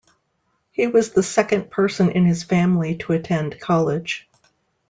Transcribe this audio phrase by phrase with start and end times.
[0.71, 4.27] He was the second person in his family to attend college.